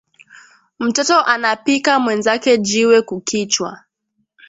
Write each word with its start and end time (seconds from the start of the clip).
Mtoto 0.79 1.23
anapika 1.33 1.95
mwenzake 2.03 2.51
jiwe 2.67 3.01
ku 3.07 3.15
kichwa 3.27 3.71